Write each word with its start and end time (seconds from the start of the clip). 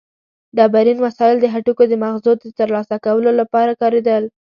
ډبرین 0.57 0.97
وسایل 1.01 1.37
د 1.41 1.45
هډوکو 1.53 1.83
د 1.89 1.93
مغزو 2.03 2.31
د 2.39 2.43
ترلاسه 2.59 2.95
کولو 3.05 3.31
لپاره 3.39 3.71
کارېدل. 3.81 4.23